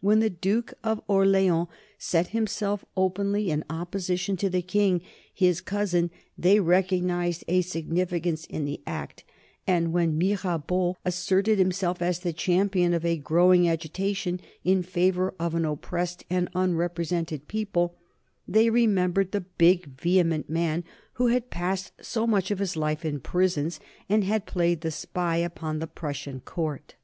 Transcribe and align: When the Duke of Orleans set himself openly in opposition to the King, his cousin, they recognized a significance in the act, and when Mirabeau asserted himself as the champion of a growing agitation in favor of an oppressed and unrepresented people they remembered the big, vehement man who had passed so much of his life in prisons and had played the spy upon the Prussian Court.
When 0.00 0.20
the 0.20 0.30
Duke 0.30 0.72
of 0.82 1.02
Orleans 1.06 1.68
set 1.98 2.28
himself 2.28 2.82
openly 2.96 3.50
in 3.50 3.62
opposition 3.68 4.38
to 4.38 4.48
the 4.48 4.62
King, 4.62 5.02
his 5.34 5.60
cousin, 5.60 6.10
they 6.38 6.60
recognized 6.60 7.44
a 7.46 7.60
significance 7.60 8.46
in 8.46 8.64
the 8.64 8.80
act, 8.86 9.22
and 9.66 9.92
when 9.92 10.16
Mirabeau 10.16 10.96
asserted 11.04 11.58
himself 11.58 12.00
as 12.00 12.20
the 12.20 12.32
champion 12.32 12.94
of 12.94 13.04
a 13.04 13.18
growing 13.18 13.68
agitation 13.68 14.40
in 14.64 14.82
favor 14.82 15.34
of 15.38 15.54
an 15.54 15.66
oppressed 15.66 16.24
and 16.30 16.48
unrepresented 16.54 17.46
people 17.46 17.96
they 18.48 18.70
remembered 18.70 19.32
the 19.32 19.42
big, 19.42 19.88
vehement 20.00 20.48
man 20.48 20.84
who 21.20 21.26
had 21.26 21.50
passed 21.50 21.92
so 22.00 22.26
much 22.26 22.50
of 22.50 22.60
his 22.60 22.78
life 22.78 23.04
in 23.04 23.20
prisons 23.20 23.78
and 24.08 24.24
had 24.24 24.46
played 24.46 24.80
the 24.80 24.90
spy 24.90 25.36
upon 25.36 25.80
the 25.80 25.86
Prussian 25.86 26.40
Court. 26.40 26.94